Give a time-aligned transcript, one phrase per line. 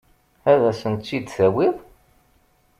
[0.51, 1.75] Ad asent-tt-id-tawiḍ?